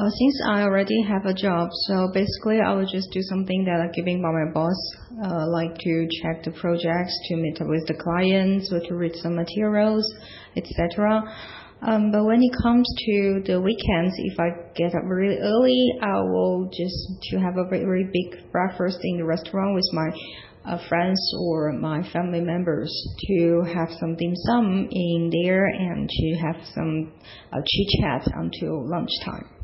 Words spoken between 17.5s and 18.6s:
a very, very big